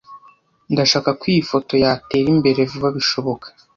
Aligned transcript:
Ndashaka 0.73 1.09
ko 1.19 1.23
iyi 1.31 1.41
foto 1.51 1.71
yatera 1.83 2.27
imbere 2.35 2.59
vuba 2.71 2.89
bishoboka. 2.97 3.47